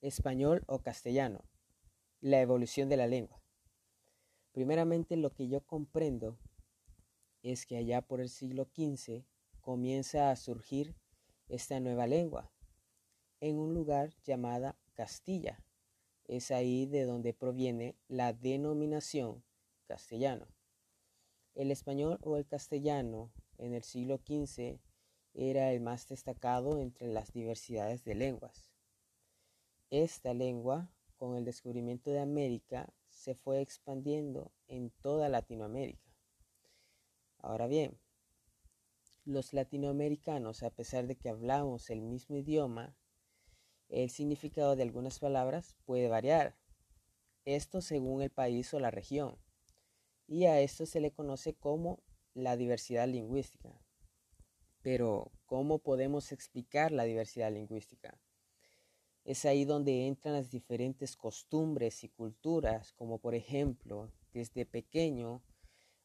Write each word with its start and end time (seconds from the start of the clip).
español 0.00 0.62
o 0.66 0.80
castellano, 0.80 1.44
la 2.20 2.40
evolución 2.40 2.88
de 2.88 2.96
la 2.96 3.06
lengua. 3.06 3.42
Primeramente 4.52 5.16
lo 5.16 5.32
que 5.32 5.48
yo 5.48 5.60
comprendo 5.60 6.38
es 7.42 7.66
que 7.66 7.76
allá 7.76 8.02
por 8.02 8.20
el 8.20 8.28
siglo 8.28 8.64
XV 8.64 9.24
comienza 9.60 10.30
a 10.30 10.36
surgir 10.36 10.96
esta 11.48 11.80
nueva 11.80 12.06
lengua 12.06 12.50
en 13.40 13.58
un 13.58 13.74
lugar 13.74 14.14
llamada 14.24 14.76
Castilla. 14.94 15.64
Es 16.24 16.50
ahí 16.50 16.86
de 16.86 17.04
donde 17.04 17.32
proviene 17.32 17.96
la 18.08 18.32
denominación 18.32 19.42
castellano. 19.86 20.46
El 21.54 21.70
español 21.70 22.18
o 22.22 22.36
el 22.36 22.46
castellano 22.46 23.32
en 23.58 23.74
el 23.74 23.82
siglo 23.82 24.18
XV 24.18 24.78
era 25.34 25.72
el 25.72 25.80
más 25.80 26.08
destacado 26.08 26.78
entre 26.78 27.08
las 27.08 27.32
diversidades 27.32 28.04
de 28.04 28.14
lenguas. 28.14 28.70
Esta 29.90 30.34
lengua, 30.34 30.88
con 31.16 31.36
el 31.36 31.44
descubrimiento 31.44 32.12
de 32.12 32.20
América, 32.20 32.94
se 33.08 33.34
fue 33.34 33.60
expandiendo 33.60 34.52
en 34.68 34.90
toda 35.02 35.28
Latinoamérica. 35.28 36.14
Ahora 37.38 37.66
bien, 37.66 37.98
los 39.24 39.52
latinoamericanos, 39.52 40.62
a 40.62 40.70
pesar 40.70 41.08
de 41.08 41.16
que 41.16 41.28
hablamos 41.28 41.90
el 41.90 42.02
mismo 42.02 42.36
idioma, 42.36 42.96
el 43.88 44.10
significado 44.10 44.76
de 44.76 44.84
algunas 44.84 45.18
palabras 45.18 45.74
puede 45.84 46.08
variar. 46.08 46.54
Esto 47.44 47.80
según 47.80 48.22
el 48.22 48.30
país 48.30 48.72
o 48.72 48.78
la 48.78 48.92
región. 48.92 49.38
Y 50.28 50.44
a 50.44 50.60
esto 50.60 50.86
se 50.86 51.00
le 51.00 51.10
conoce 51.10 51.54
como 51.54 52.00
la 52.32 52.56
diversidad 52.56 53.08
lingüística. 53.08 53.82
Pero, 54.82 55.32
¿cómo 55.46 55.80
podemos 55.80 56.30
explicar 56.30 56.92
la 56.92 57.02
diversidad 57.02 57.50
lingüística? 57.50 58.20
Es 59.30 59.44
ahí 59.44 59.64
donde 59.64 60.08
entran 60.08 60.34
las 60.34 60.50
diferentes 60.50 61.16
costumbres 61.16 62.02
y 62.02 62.08
culturas, 62.08 62.92
como 62.94 63.18
por 63.18 63.36
ejemplo, 63.36 64.10
desde 64.32 64.66
pequeño, 64.66 65.40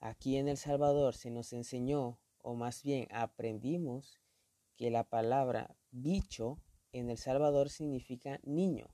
aquí 0.00 0.38
en 0.38 0.48
El 0.48 0.56
Salvador 0.56 1.14
se 1.14 1.30
nos 1.30 1.52
enseñó, 1.52 2.18
o 2.38 2.56
más 2.56 2.82
bien 2.82 3.06
aprendimos, 3.12 4.20
que 4.76 4.90
la 4.90 5.04
palabra 5.04 5.76
bicho 5.92 6.58
en 6.90 7.10
El 7.10 7.16
Salvador 7.16 7.70
significa 7.70 8.40
niño, 8.42 8.88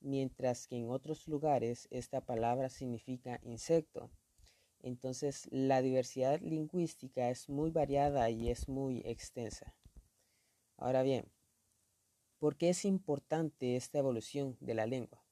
mientras 0.00 0.66
que 0.66 0.78
en 0.78 0.90
otros 0.90 1.28
lugares 1.28 1.86
esta 1.92 2.20
palabra 2.20 2.68
significa 2.68 3.38
insecto. 3.44 4.10
Entonces 4.80 5.46
la 5.52 5.82
diversidad 5.82 6.40
lingüística 6.40 7.30
es 7.30 7.48
muy 7.48 7.70
variada 7.70 8.28
y 8.28 8.50
es 8.50 8.68
muy 8.68 9.02
extensa. 9.04 9.72
Ahora 10.76 11.04
bien, 11.04 11.30
¿por 12.42 12.56
qué 12.56 12.70
es 12.70 12.84
importante 12.84 13.76
esta 13.76 14.00
evolución 14.00 14.56
de 14.58 14.74
la 14.74 14.84
lengua? 14.84 15.24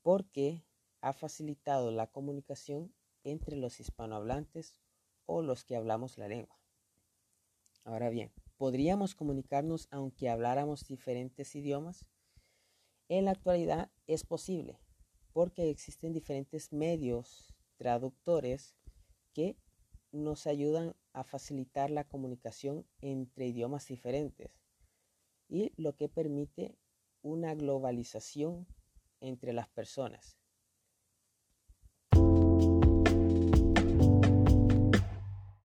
Porque 0.00 0.64
ha 1.02 1.12
facilitado 1.12 1.90
la 1.90 2.06
comunicación 2.06 2.94
entre 3.24 3.56
los 3.56 3.78
hispanohablantes 3.78 4.80
o 5.26 5.42
los 5.42 5.64
que 5.64 5.76
hablamos 5.76 6.16
la 6.16 6.28
lengua. 6.28 6.58
Ahora 7.84 8.08
bien, 8.08 8.32
¿podríamos 8.56 9.14
comunicarnos 9.14 9.86
aunque 9.90 10.30
habláramos 10.30 10.86
diferentes 10.88 11.54
idiomas? 11.54 12.06
En 13.10 13.26
la 13.26 13.32
actualidad 13.32 13.90
es 14.06 14.24
posible, 14.24 14.80
porque 15.34 15.68
existen 15.68 16.14
diferentes 16.14 16.72
medios 16.72 17.54
traductores 17.76 18.74
que 19.34 19.58
nos 20.10 20.46
ayudan 20.46 20.96
a 21.12 21.22
facilitar 21.22 21.90
la 21.90 22.04
comunicación 22.04 22.86
entre 23.02 23.48
idiomas 23.48 23.86
diferentes 23.88 24.56
y 25.48 25.72
lo 25.76 25.96
que 25.96 26.08
permite 26.08 26.76
una 27.22 27.54
globalización 27.54 28.66
entre 29.20 29.52
las 29.52 29.68
personas. 29.68 30.38